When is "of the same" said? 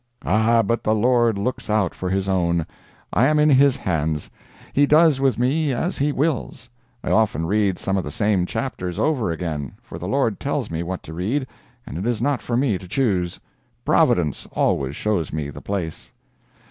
7.97-8.47